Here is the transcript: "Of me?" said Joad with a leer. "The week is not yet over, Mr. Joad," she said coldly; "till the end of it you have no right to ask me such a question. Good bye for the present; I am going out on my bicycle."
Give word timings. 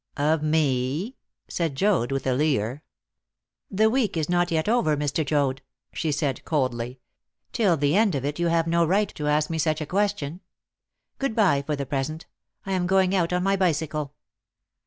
"Of 0.17 0.41
me?" 0.41 1.15
said 1.47 1.75
Joad 1.75 2.11
with 2.11 2.25
a 2.25 2.33
leer. 2.33 2.81
"The 3.69 3.87
week 3.87 4.17
is 4.17 4.29
not 4.29 4.49
yet 4.49 4.67
over, 4.67 4.97
Mr. 4.97 5.23
Joad," 5.23 5.61
she 5.93 6.11
said 6.11 6.43
coldly; 6.43 6.99
"till 7.53 7.77
the 7.77 7.95
end 7.95 8.15
of 8.15 8.25
it 8.25 8.39
you 8.39 8.47
have 8.47 8.65
no 8.65 8.83
right 8.83 9.13
to 9.13 9.27
ask 9.27 9.51
me 9.51 9.59
such 9.59 9.79
a 9.79 9.85
question. 9.85 10.41
Good 11.19 11.35
bye 11.35 11.61
for 11.61 11.75
the 11.75 11.85
present; 11.85 12.25
I 12.65 12.71
am 12.71 12.87
going 12.87 13.13
out 13.13 13.31
on 13.31 13.43
my 13.43 13.55
bicycle." 13.55 14.15